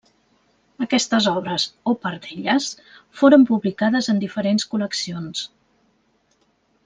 [0.83, 2.69] Aquestes obres, o part d'elles,
[3.21, 5.45] foren publicades en diferents col·leccions.